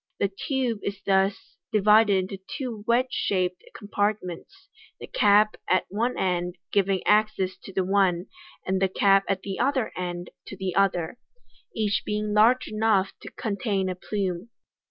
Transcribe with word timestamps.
The 0.19 0.31
tube 0.47 0.79
is 0.81 0.99
thus 1.05 1.57
divided 1.71 2.15
into 2.31 2.37
two 2.57 2.83
wedge 2.87 3.11
shaped 3.11 3.63
compart 3.79 4.15
ments, 4.23 4.67
the 4.99 5.05
cap 5.05 5.57
at 5.69 5.85
one 5.89 6.17
end 6.17 6.55
giving 6.71 7.05
access 7.05 7.55
to 7.65 7.71
the 7.71 7.83
one, 7.83 8.25
and 8.65 8.81
the 8.81 8.89
cap 8.89 9.25
at 9.29 9.41
the 9.43 9.59
other 9.59 9.91
end 9.95 10.31
to 10.47 10.57
the 10.57 10.73
other 10.73 11.19
3 11.75 11.81
each 11.83 12.01
being 12.03 12.33
large 12.33 12.67
enough 12.67 13.11
to 13.21 13.29
contain 13.29 13.89
a 13.89 13.95
plume. 13.95 14.49